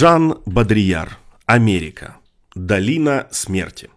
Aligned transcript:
Жан 0.00 0.38
Бодрияр. 0.46 1.18
Америка. 1.44 2.16
Долина 2.54 3.26
смерти. 3.32 3.90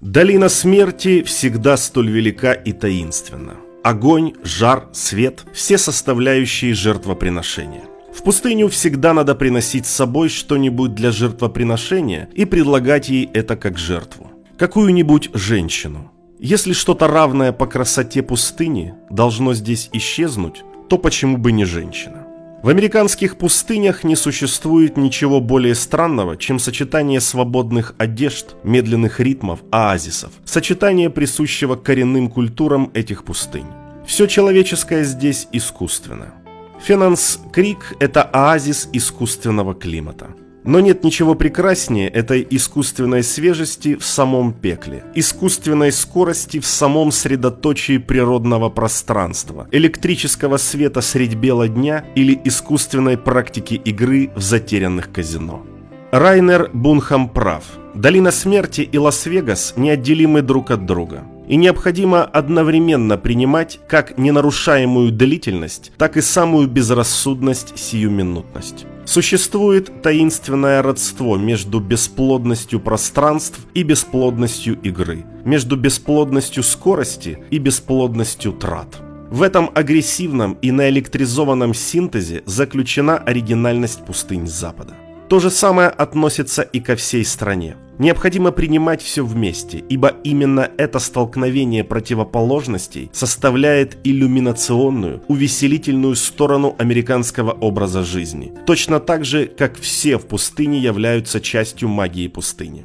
Долина 0.00 0.48
смерти 0.48 1.22
всегда 1.22 1.76
столь 1.76 2.10
велика 2.10 2.54
и 2.54 2.72
таинственна. 2.72 3.56
Огонь, 3.84 4.32
жар, 4.42 4.88
свет– 4.92 5.44
все 5.52 5.76
составляющие 5.76 6.72
жертвоприношения. 6.72 7.82
В 8.14 8.22
пустыню 8.22 8.68
всегда 8.68 9.12
надо 9.12 9.34
приносить 9.34 9.84
с 9.84 9.90
собой 9.90 10.30
что-нибудь 10.30 10.94
для 10.94 11.10
жертвоприношения 11.10 12.30
и 12.32 12.46
предлагать 12.46 13.10
ей 13.10 13.28
это 13.34 13.54
как 13.54 13.76
жертву. 13.76 14.32
Какую-нибудь 14.56 15.32
женщину. 15.34 16.10
Если 16.38 16.72
что-то 16.72 17.08
равное 17.08 17.52
по 17.52 17.66
красоте 17.66 18.22
пустыни 18.22 18.94
должно 19.10 19.52
здесь 19.52 19.90
исчезнуть, 19.92 20.64
то 20.88 20.96
почему 20.96 21.36
бы 21.36 21.52
не 21.52 21.66
женщина? 21.66 22.21
В 22.62 22.68
американских 22.68 23.38
пустынях 23.38 24.04
не 24.04 24.14
существует 24.14 24.96
ничего 24.96 25.40
более 25.40 25.74
странного, 25.74 26.36
чем 26.36 26.60
сочетание 26.60 27.20
свободных 27.20 27.96
одежд, 27.98 28.54
медленных 28.62 29.18
ритмов, 29.18 29.58
оазисов, 29.72 30.30
сочетание 30.44 31.10
присущего 31.10 31.74
коренным 31.74 32.30
культурам 32.30 32.92
этих 32.94 33.24
пустынь. 33.24 33.66
Все 34.06 34.28
человеческое 34.28 35.02
здесь 35.02 35.48
искусственно. 35.50 36.34
Финанс 36.80 37.40
Крик– 37.52 37.96
это 37.98 38.22
оазис 38.22 38.88
искусственного 38.92 39.74
климата. 39.74 40.28
Но 40.64 40.80
нет 40.80 41.02
ничего 41.02 41.34
прекраснее 41.34 42.08
этой 42.08 42.46
искусственной 42.48 43.22
свежести 43.22 43.96
в 43.96 44.04
самом 44.04 44.52
пекле, 44.52 45.04
искусственной 45.14 45.90
скорости 45.90 46.60
в 46.60 46.66
самом 46.66 47.10
средоточии 47.10 47.98
природного 47.98 48.68
пространства, 48.68 49.66
электрического 49.72 50.58
света 50.58 51.00
средь 51.00 51.34
бела 51.34 51.66
дня 51.66 52.04
или 52.14 52.38
искусственной 52.44 53.18
практики 53.18 53.74
игры 53.74 54.30
в 54.36 54.40
затерянных 54.40 55.10
казино. 55.10 55.66
Райнер 56.12 56.70
Бунхам 56.72 57.28
прав. 57.28 57.64
Долина 57.94 58.30
смерти 58.30 58.82
и 58.82 58.98
Лас-Вегас 58.98 59.74
неотделимы 59.76 60.42
друг 60.42 60.70
от 60.70 60.86
друга. 60.86 61.24
И 61.48 61.56
необходимо 61.56 62.22
одновременно 62.22 63.18
принимать 63.18 63.80
как 63.88 64.16
ненарушаемую 64.16 65.10
длительность, 65.10 65.90
так 65.98 66.16
и 66.16 66.20
самую 66.20 66.68
безрассудность 66.68 67.78
сиюминутность. 67.78 68.86
Существует 69.04 70.02
таинственное 70.02 70.80
родство 70.80 71.36
между 71.36 71.80
бесплодностью 71.80 72.80
пространств 72.80 73.58
и 73.74 73.82
бесплодностью 73.82 74.80
игры, 74.82 75.24
между 75.44 75.76
бесплодностью 75.76 76.62
скорости 76.62 77.38
и 77.50 77.58
бесплодностью 77.58 78.52
трат. 78.52 79.00
В 79.30 79.42
этом 79.42 79.70
агрессивном 79.74 80.58
и 80.62 80.70
наэлектризованном 80.70 81.74
синтезе 81.74 82.42
заключена 82.46 83.16
оригинальность 83.16 84.04
пустынь 84.04 84.46
Запада. 84.46 84.94
То 85.32 85.40
же 85.40 85.50
самое 85.50 85.88
относится 85.88 86.60
и 86.60 86.78
ко 86.78 86.94
всей 86.94 87.24
стране. 87.24 87.76
Необходимо 87.98 88.52
принимать 88.52 89.00
все 89.00 89.24
вместе, 89.24 89.82
ибо 89.88 90.08
именно 90.24 90.70
это 90.76 90.98
столкновение 90.98 91.84
противоположностей 91.84 93.08
составляет 93.14 93.96
иллюминационную, 94.04 95.22
увеселительную 95.28 96.16
сторону 96.16 96.76
американского 96.78 97.52
образа 97.52 98.02
жизни. 98.02 98.52
Точно 98.66 99.00
так 99.00 99.24
же, 99.24 99.46
как 99.46 99.78
все 99.78 100.18
в 100.18 100.26
пустыне 100.26 100.78
являются 100.78 101.40
частью 101.40 101.88
магии 101.88 102.28
пустыни. 102.28 102.84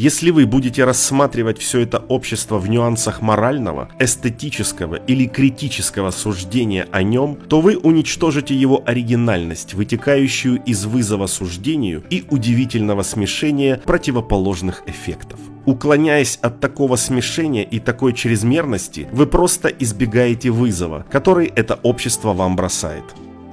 Если 0.00 0.30
вы 0.30 0.46
будете 0.46 0.84
рассматривать 0.84 1.58
все 1.58 1.80
это 1.80 1.98
общество 1.98 2.58
в 2.58 2.70
нюансах 2.70 3.20
морального, 3.20 3.88
эстетического 3.98 4.94
или 4.94 5.26
критического 5.26 6.12
суждения 6.12 6.86
о 6.92 7.02
нем, 7.02 7.34
то 7.34 7.60
вы 7.60 7.76
уничтожите 7.76 8.54
его 8.54 8.80
оригинальность, 8.86 9.74
вытекающую 9.74 10.62
из 10.62 10.84
вызова 10.84 11.26
суждению 11.26 12.04
и 12.10 12.24
удивительного 12.30 13.02
смешения 13.02 13.82
противоположных 13.84 14.84
эффектов. 14.86 15.40
Уклоняясь 15.66 16.38
от 16.42 16.60
такого 16.60 16.94
смешения 16.94 17.64
и 17.64 17.80
такой 17.80 18.12
чрезмерности, 18.12 19.08
вы 19.10 19.26
просто 19.26 19.66
избегаете 19.66 20.50
вызова, 20.50 21.06
который 21.10 21.48
это 21.48 21.74
общество 21.82 22.34
вам 22.34 22.54
бросает. 22.54 23.02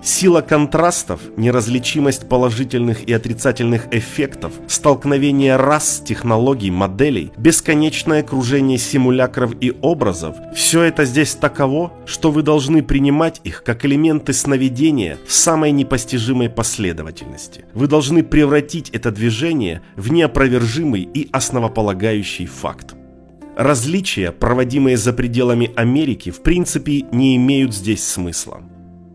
Сила 0.05 0.41
контрастов, 0.41 1.19
неразличимость 1.35 2.29
положительных 2.29 3.09
и 3.09 3.11
отрицательных 3.11 3.87
эффектов, 3.91 4.53
столкновение 4.67 5.55
рас, 5.55 5.99
технологий, 6.05 6.69
моделей, 6.69 7.31
бесконечное 7.37 8.19
окружение 8.19 8.77
симулякров 8.77 9.53
и 9.59 9.73
образов– 9.81 10.35
все 10.55 10.83
это 10.83 11.05
здесь 11.05 11.33
таково, 11.33 11.91
что 12.05 12.29
вы 12.29 12.43
должны 12.43 12.83
принимать 12.83 13.41
их 13.43 13.63
как 13.63 13.83
элементы 13.83 14.33
сновидения 14.33 15.17
в 15.27 15.33
самой 15.33 15.71
непостижимой 15.71 16.51
последовательности. 16.51 17.65
Вы 17.73 17.87
должны 17.87 18.23
превратить 18.23 18.91
это 18.91 19.09
движение 19.09 19.81
в 19.95 20.11
неопровержимый 20.11 21.01
и 21.01 21.29
основополагающий 21.31 22.45
факт. 22.45 22.93
Различия, 23.57 24.31
проводимые 24.31 24.97
за 24.97 25.13
пределами 25.13 25.71
Америки, 25.75 26.29
в 26.29 26.43
принципе 26.43 27.07
не 27.11 27.37
имеют 27.37 27.73
здесь 27.73 28.07
смысла. 28.07 28.61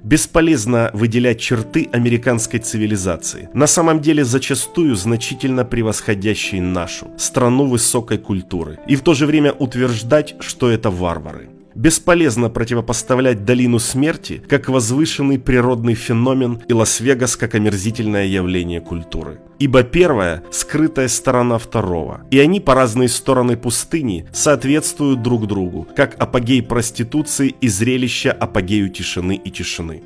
Бесполезно 0.03 0.91
выделять 0.95 1.41
черты 1.41 1.89
американской 1.93 2.61
цивилизации, 2.61 3.49
на 3.55 3.67
самом 3.67 4.01
деле 4.01 4.25
зачастую 4.25 4.97
значительно 4.97 5.65
превосходящие 5.65 6.63
нашу, 6.63 7.09
страну 7.19 7.67
высокой 7.67 8.19
культуры, 8.19 8.79
и 8.87 8.97
в 8.97 9.03
то 9.03 9.15
же 9.15 9.27
время 9.27 9.53
утверждать, 9.53 10.37
что 10.41 10.71
это 10.71 10.91
варвары. 10.91 11.51
Бесполезно 11.81 12.51
противопоставлять 12.51 13.47
долину 13.47 13.79
смерти 13.79 14.43
как 14.47 14.69
возвышенный 14.69 15.39
природный 15.39 15.95
феномен 15.95 16.61
и 16.69 16.75
Лас-Вегас 16.75 17.37
как 17.37 17.55
омерзительное 17.55 18.27
явление 18.27 18.83
культуры. 18.83 19.41
Ибо 19.59 19.83
первое– 19.83 20.43
скрытая 20.51 21.09
сторона 21.09 21.57
второго, 21.57 22.21
и 22.31 22.39
они 22.39 22.61
по 22.61 22.75
разные 22.75 23.09
стороны 23.09 23.57
пустыни 23.57 24.29
соответствуют 24.31 25.23
друг 25.23 25.47
другу, 25.47 25.89
как 25.97 26.21
апогей 26.21 26.63
проституции 26.63 27.55
и 27.63 27.69
зрелище 27.69 28.29
апогею 28.29 28.91
тишины 28.91 29.41
и 29.43 29.51
тишины. 29.51 30.03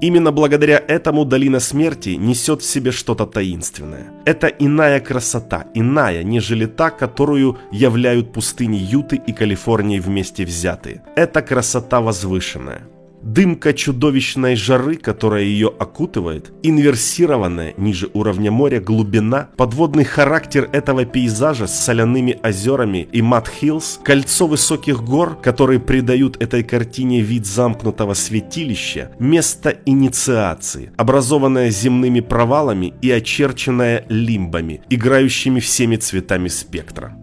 Именно 0.00 0.32
благодаря 0.32 0.82
этому 0.88 1.24
долина 1.24 1.60
смерти 1.60 2.10
несет 2.10 2.62
в 2.62 2.64
себе 2.64 2.90
что-то 2.90 3.26
таинственное. 3.26 4.06
Это 4.24 4.46
иная 4.46 5.00
красота, 5.00 5.66
иная, 5.74 6.22
нежели 6.22 6.66
та, 6.66 6.90
которую 6.90 7.58
являют 7.70 8.32
пустыни 8.32 8.76
Юты 8.76 9.16
и 9.16 9.32
Калифорнии 9.32 10.00
вместе 10.00 10.44
взятые. 10.44 11.02
Это 11.16 11.42
красота 11.42 12.00
возвышенная. 12.00 12.80
Дымка 13.22 13.74
чудовищной 13.74 14.56
жары, 14.56 14.96
которая 14.96 15.42
ее 15.42 15.68
окутывает, 15.78 16.52
инверсированная 16.62 17.74
ниже 17.76 18.08
уровня 18.14 18.50
моря 18.50 18.80
глубина, 18.80 19.50
подводный 19.56 20.04
характер 20.04 20.70
этого 20.72 21.04
пейзажа 21.04 21.66
с 21.66 21.78
соляными 21.78 22.38
озерами 22.42 23.08
и 23.12 23.20
Мат-Хиллз, 23.20 24.00
кольцо 24.02 24.46
высоких 24.46 25.02
гор, 25.02 25.36
которые 25.40 25.80
придают 25.80 26.40
этой 26.42 26.62
картине 26.62 27.20
вид 27.20 27.44
замкнутого 27.44 28.14
святилища, 28.14 29.12
место 29.18 29.76
инициации, 29.84 30.92
образованное 30.96 31.70
земными 31.70 32.20
провалами 32.20 32.94
и 33.02 33.10
очерченное 33.10 34.06
лимбами, 34.08 34.80
играющими 34.88 35.60
всеми 35.60 35.96
цветами 35.96 36.48
спектра. 36.48 37.19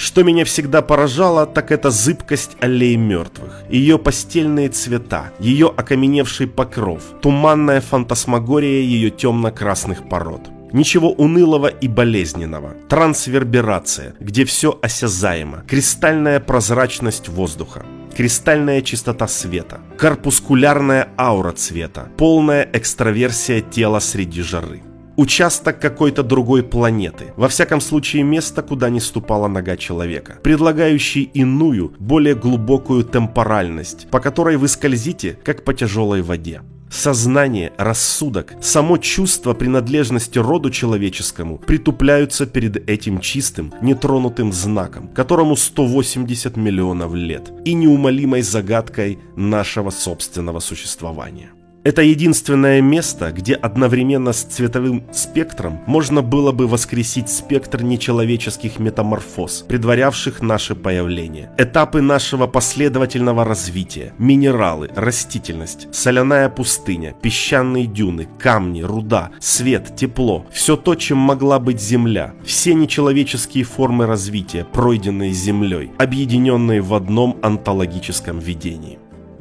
Что 0.00 0.22
меня 0.22 0.46
всегда 0.46 0.80
поражало, 0.80 1.44
так 1.44 1.70
это 1.70 1.90
зыбкость 1.90 2.56
аллей 2.60 2.96
мертвых, 2.96 3.64
ее 3.68 3.98
постельные 3.98 4.70
цвета, 4.70 5.30
ее 5.38 5.70
окаменевший 5.76 6.46
покров, 6.46 7.02
туманная 7.20 7.82
фантасмагория 7.82 8.80
ее 8.80 9.10
темно-красных 9.10 10.08
пород. 10.08 10.40
Ничего 10.72 11.12
унылого 11.12 11.66
и 11.66 11.86
болезненного. 11.86 12.70
Трансверберация, 12.88 14.14
где 14.20 14.46
все 14.46 14.78
осязаемо. 14.80 15.64
Кристальная 15.68 16.40
прозрачность 16.40 17.28
воздуха. 17.28 17.84
Кристальная 18.16 18.80
чистота 18.80 19.28
света. 19.28 19.80
Корпускулярная 19.98 21.10
аура 21.18 21.52
цвета. 21.52 22.08
Полная 22.16 22.66
экстраверсия 22.72 23.60
тела 23.60 23.98
среди 23.98 24.40
жары 24.40 24.80
участок 25.20 25.78
какой-то 25.80 26.22
другой 26.22 26.62
планеты, 26.62 27.32
во 27.36 27.48
всяком 27.48 27.80
случае 27.80 28.22
место, 28.22 28.62
куда 28.62 28.88
не 28.88 29.00
ступала 29.00 29.48
нога 29.48 29.76
человека, 29.76 30.38
предлагающий 30.42 31.30
иную, 31.34 31.92
более 31.98 32.34
глубокую 32.34 33.04
темпоральность, 33.04 34.08
по 34.10 34.18
которой 34.18 34.56
вы 34.56 34.68
скользите, 34.68 35.38
как 35.44 35.64
по 35.64 35.74
тяжелой 35.74 36.22
воде. 36.22 36.62
Сознание, 36.90 37.72
рассудок, 37.76 38.54
само 38.62 38.96
чувство 38.96 39.52
принадлежности 39.54 40.38
роду 40.38 40.70
человеческому 40.70 41.58
притупляются 41.58 42.46
перед 42.46 42.88
этим 42.88 43.20
чистым, 43.20 43.72
нетронутым 43.82 44.52
знаком, 44.52 45.08
которому 45.08 45.54
180 45.54 46.56
миллионов 46.56 47.14
лет, 47.14 47.52
и 47.64 47.74
неумолимой 47.74 48.42
загадкой 48.42 49.18
нашего 49.36 49.90
собственного 49.90 50.60
существования. 50.60 51.50
Это 51.82 52.02
единственное 52.02 52.82
место, 52.82 53.32
где 53.32 53.54
одновременно 53.54 54.34
с 54.34 54.42
цветовым 54.42 55.02
спектром 55.12 55.80
можно 55.86 56.20
было 56.20 56.52
бы 56.52 56.66
воскресить 56.66 57.30
спектр 57.30 57.82
нечеловеческих 57.82 58.78
метаморфоз, 58.78 59.64
предварявших 59.66 60.42
наше 60.42 60.74
появление. 60.74 61.50
Этапы 61.56 62.02
нашего 62.02 62.46
последовательного 62.46 63.46
развития, 63.46 64.12
минералы, 64.18 64.90
растительность, 64.94 65.88
соляная 65.90 66.50
пустыня, 66.50 67.14
песчаные 67.22 67.86
дюны, 67.86 68.28
камни, 68.38 68.82
руда, 68.82 69.30
свет, 69.40 69.96
тепло, 69.96 70.44
все 70.52 70.76
то, 70.76 70.94
чем 70.94 71.16
могла 71.16 71.58
быть 71.58 71.80
Земля, 71.80 72.34
все 72.44 72.74
нечеловеческие 72.74 73.64
формы 73.64 74.04
развития, 74.04 74.66
пройденные 74.70 75.32
Землей, 75.32 75.92
объединенные 75.96 76.82
в 76.82 76.92
одном 76.92 77.38
онтологическом 77.40 78.38
видении. 78.38 78.98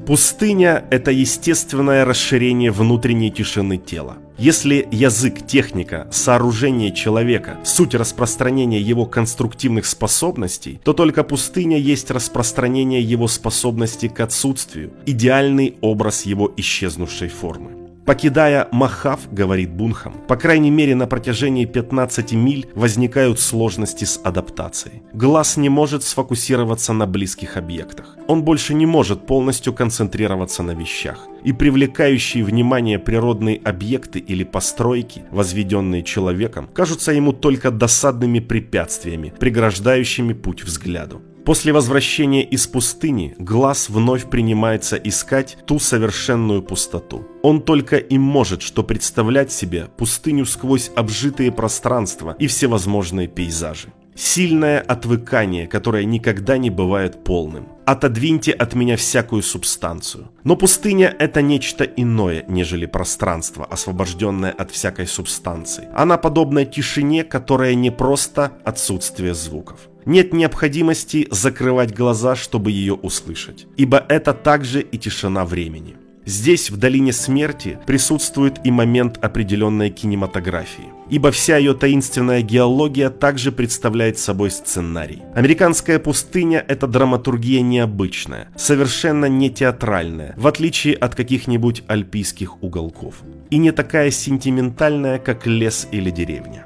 Пустыня– 0.10 0.86
это 0.90 1.12
естественное 1.12 2.04
расширение 2.04 2.72
внутренней 2.72 3.30
тишины 3.30 3.78
тела. 3.78 4.18
Если 4.40 4.88
язык, 4.90 5.46
техника, 5.46 6.08
сооружение 6.10 6.92
человека– 6.92 7.60
суть 7.64 7.94
распространения 7.94 8.82
его 8.82 9.06
конструктивных 9.06 9.86
способностей, 9.86 10.82
то 10.84 10.94
только 10.94 11.24
пустыня 11.24 11.78
есть 11.78 12.10
распространение 12.10 13.04
его 13.04 13.28
способностей 13.28 14.10
к 14.10 14.20
отсутствию, 14.22 14.94
идеальный 15.06 15.78
образ 15.80 16.26
его 16.26 16.52
исчезнувшей 16.58 17.30
формы. 17.30 17.79
Покидая 18.10 18.68
Махав, 18.72 19.32
говорит 19.32 19.70
Бунхам, 19.70 20.14
по 20.28 20.36
крайней 20.36 20.72
мере 20.72 20.96
на 20.96 21.06
протяжении 21.06 21.66
15 21.66 22.34
миль 22.34 22.68
возникают 22.74 23.40
сложности 23.40 24.06
с 24.06 24.20
адаптацией. 24.24 25.04
Глаз 25.14 25.58
не 25.58 25.70
может 25.70 26.02
сфокусироваться 26.04 26.92
на 26.94 27.06
близких 27.06 27.56
объектах. 27.56 28.18
Он 28.28 28.42
больше 28.42 28.74
не 28.74 28.88
может 28.88 29.28
полностью 29.28 29.74
концентрироваться 29.74 30.64
на 30.64 30.72
вещах. 30.72 31.28
И 31.44 31.54
привлекающие 31.54 32.44
внимание 32.44 32.98
природные 32.98 33.62
объекты 33.64 34.18
или 34.18 34.44
постройки, 34.44 35.22
возведенные 35.30 36.02
человеком, 36.02 36.68
кажутся 36.74 37.12
ему 37.12 37.32
только 37.32 37.70
досадными 37.70 38.40
препятствиями, 38.40 39.32
преграждающими 39.40 40.34
путь 40.34 40.64
взгляду. 40.64 41.22
После 41.50 41.74
возвращения 41.74 42.44
из 42.44 42.68
пустыни 42.68 43.34
глаз 43.40 43.90
вновь 43.90 44.30
принимается 44.30 44.98
искать 44.98 45.58
ту 45.66 45.80
совершенную 45.80 46.62
пустоту. 46.62 47.28
Он 47.42 47.64
только 47.64 47.98
и 47.98 48.20
может 48.20 48.62
что 48.62 48.84
представлять 48.84 49.52
себе 49.52 49.88
пустыню 49.98 50.46
сквозь 50.46 50.92
обжитые 50.96 51.52
пространства 51.52 52.36
и 52.38 52.46
всевозможные 52.46 53.28
пейзажи. 53.28 53.92
Сильное 54.20 54.82
отвыкание, 54.82 55.66
которое 55.66 56.04
никогда 56.04 56.58
не 56.58 56.70
бывает 56.70 57.24
полным. 57.24 57.70
Отодвиньте 57.86 58.52
от 58.52 58.76
меня 58.76 58.98
всякую 58.98 59.42
субстанцию. 59.42 60.28
Но 60.44 60.58
пустыня– 60.58 61.16
это 61.20 61.42
нечто 61.42 61.86
иное, 61.86 62.44
нежели 62.50 62.86
пространство, 62.86 63.64
освобожденное 63.64 64.52
от 64.52 64.72
всякой 64.72 65.08
субстанции. 65.08 65.88
Она 65.96 66.18
подобна 66.18 66.66
тишине, 66.66 67.24
которая 67.24 67.76
не 67.76 67.92
просто 67.92 68.52
отсутствие 68.66 69.34
звуков. 69.34 69.88
Нет 70.04 70.34
необходимости 70.34 71.26
закрывать 71.32 71.96
глаза, 71.96 72.36
чтобы 72.36 72.72
ее 72.72 72.96
услышать, 72.96 73.68
ибо 73.78 74.04
это 74.10 74.34
также 74.34 74.82
и 74.82 74.98
тишина 74.98 75.46
времени. 75.46 75.96
Здесь, 76.26 76.70
в 76.70 76.78
долине 76.78 77.12
смерти, 77.14 77.80
присутствует 77.88 78.60
и 78.64 78.72
момент 78.72 79.18
определенной 79.24 79.90
кинематографии, 79.90 80.90
ибо 81.10 81.32
вся 81.32 81.58
ее 81.58 81.74
таинственная 81.74 82.42
геология 82.42 83.10
также 83.10 83.52
представляет 83.52 84.20
собой 84.20 84.52
сценарий. 84.52 85.24
Американская 85.34 85.98
пустыня– 85.98 86.64
это 86.68 86.88
драматургия 86.88 87.62
необычная, 87.62 88.50
совершенно 88.56 89.26
не 89.26 89.50
театральная, 89.50 90.36
в 90.38 90.46
отличие 90.46 90.96
от 90.96 91.16
каких-нибудь 91.16 91.84
альпийских 91.88 92.62
уголков, 92.62 93.16
и 93.50 93.58
не 93.58 93.72
такая 93.72 94.12
сентиментальная, 94.12 95.18
как 95.18 95.48
лес 95.48 95.88
или 95.92 96.12
деревня. 96.12 96.66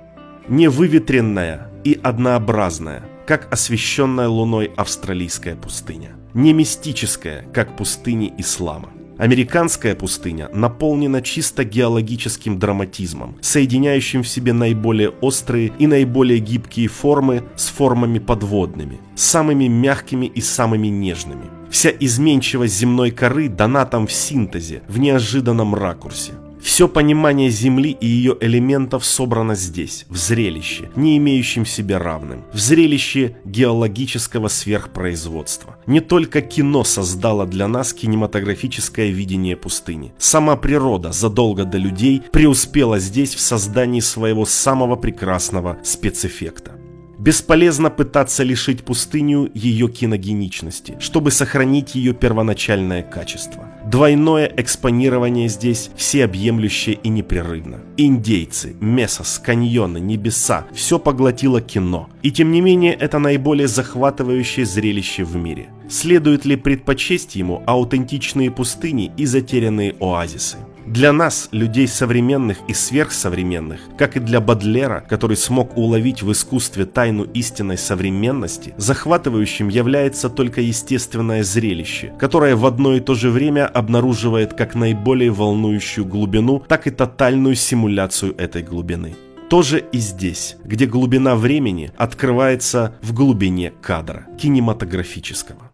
Не 0.49 0.67
выветренная 0.67 1.69
и 1.85 1.97
однообразная, 2.03 3.03
как 3.25 3.51
освещенная 3.53 4.27
луной 4.27 4.71
австралийская 4.75 5.55
пустыня. 5.55 6.09
Не 6.33 6.51
мистическая, 6.51 7.45
как 7.53 7.77
пустыни 7.77 8.33
ислама. 8.37 8.89
Американская 9.17 9.95
пустыня 9.95 10.49
наполнена 10.53 11.21
чисто 11.21 11.63
геологическим 11.63 12.57
драматизмом, 12.57 13.37
соединяющим 13.41 14.23
в 14.23 14.27
себе 14.27 14.53
наиболее 14.53 15.09
острые 15.09 15.71
и 15.77 15.87
наиболее 15.87 16.39
гибкие 16.39 16.87
формы 16.87 17.43
с 17.55 17.67
формами 17.67 18.19
подводными, 18.19 18.99
самыми 19.15 19.67
мягкими 19.67 20.25
и 20.25 20.41
самыми 20.41 20.87
нежными. 20.87 21.45
Вся 21.69 21.89
изменчивость 21.89 22.77
земной 22.77 23.11
коры 23.11 23.49
дана 23.49 23.85
там 23.85 24.07
в 24.07 24.11
синтезе, 24.11 24.83
в 24.87 24.99
неожиданном 24.99 25.73
ракурсе. 25.75 26.33
Все 26.63 26.87
понимание 26.87 27.49
Земли 27.49 27.91
и 27.91 28.07
ее 28.07 28.37
элементов 28.39 29.05
собрано 29.05 29.53
здесь, 29.53 30.05
в 30.07 30.15
зрелище, 30.15 30.89
не 30.95 31.17
имеющем 31.17 31.65
себе 31.65 31.97
равным, 31.97 32.45
в 32.53 32.57
зрелище 32.57 33.35
геологического 33.43 34.47
сверхпроизводства. 34.47 35.75
Не 35.87 35.99
только 35.99 36.41
кино 36.41 36.85
создало 36.85 37.45
для 37.45 37.67
нас 37.67 37.93
кинематографическое 37.93 39.09
видение 39.09 39.57
пустыни. 39.57 40.13
Сама 40.17 40.55
природа 40.55 41.11
задолго 41.11 41.65
до 41.65 41.77
людей 41.77 42.21
преуспела 42.31 42.97
здесь 42.97 43.35
в 43.35 43.41
создании 43.41 43.99
своего 43.99 44.45
самого 44.45 44.95
прекрасного 44.95 45.77
спецэффекта. 45.83 46.71
Бесполезно 47.19 47.89
пытаться 47.89 48.43
лишить 48.43 48.83
пустыню 48.83 49.51
ее 49.53 49.89
киногеничности, 49.89 50.95
чтобы 50.99 51.31
сохранить 51.31 51.93
ее 51.93 52.13
первоначальное 52.13 53.03
качество. 53.03 53.72
Двойное 53.85 54.51
экспонирование 54.55 55.49
здесь 55.49 55.91
всеобъемлющее 55.97 56.95
и 57.03 57.09
непрерывно. 57.09 57.81
Индейцы, 57.97 58.75
Месос, 58.79 59.39
каньоны, 59.39 59.99
небеса– 59.99 60.65
все 60.73 60.97
поглотило 60.97 61.59
кино. 61.59 62.09
И 62.21 62.31
тем 62.31 62.51
не 62.51 62.61
менее 62.61 62.93
это 62.93 63.19
наиболее 63.19 63.67
захватывающее 63.67 64.65
зрелище 64.65 65.25
в 65.25 65.35
мире. 65.35 65.67
Следует 65.89 66.45
ли 66.45 66.55
предпочесть 66.55 67.35
ему 67.35 67.61
аутентичные 67.65 68.51
пустыни 68.51 69.11
и 69.17 69.25
затерянные 69.25 69.95
оазисы? 69.99 70.57
Для 70.85 71.13
нас, 71.13 71.47
людей 71.51 71.87
современных 71.87 72.57
и 72.67 72.73
сверхсовременных, 72.73 73.79
как 73.97 74.17
и 74.17 74.19
для 74.19 74.41
Бадлера, 74.41 75.03
который 75.07 75.37
смог 75.37 75.77
уловить 75.77 76.21
в 76.23 76.31
искусстве 76.31 76.85
тайну 76.85 77.23
истинной 77.23 77.77
современности, 77.77 78.73
захватывающим 78.77 79.69
является 79.69 80.29
только 80.29 80.61
естественное 80.61 81.43
зрелище, 81.43 82.13
которое 82.19 82.55
в 82.55 82.65
одно 82.65 82.95
и 82.95 82.99
то 82.99 83.15
же 83.15 83.29
время 83.29 83.65
обнаруживает 83.65 84.53
как 84.53 84.75
наиболее 84.75 85.31
волнующую 85.31 86.05
глубину, 86.05 86.59
так 86.67 86.85
и 86.85 86.91
тотальную 86.91 87.55
симуляцию 87.55 88.35
этой 88.37 88.61
глубины. 88.61 89.15
Тоже 89.49 89.83
и 89.91 89.99
здесь, 89.99 90.57
где 90.63 90.85
глубина 90.85 91.35
времени 91.35 91.91
открывается 91.95 92.95
в 93.01 93.13
глубине 93.13 93.71
кадра 93.81 94.25
кинематографического. 94.39 95.72